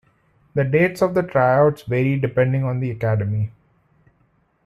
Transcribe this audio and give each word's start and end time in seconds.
The 0.55 0.63
dates 0.63 1.03
of 1.03 1.13
the 1.13 1.21
tryouts 1.21 1.83
vary 1.83 2.17
depending 2.17 2.63
on 2.63 2.79
the 2.79 2.89
academy. 2.89 3.51